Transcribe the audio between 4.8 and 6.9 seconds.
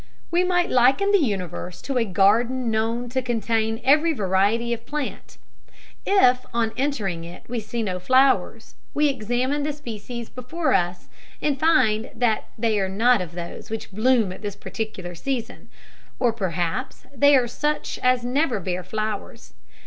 plant. If on